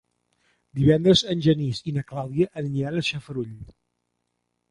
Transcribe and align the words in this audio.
Divendres 0.79 1.21
en 1.33 1.43
Genís 1.47 1.81
i 1.91 1.93
na 1.97 2.05
Clàudia 2.11 2.49
aniran 2.63 2.97
a 3.01 3.05
Xarafull. 3.11 3.55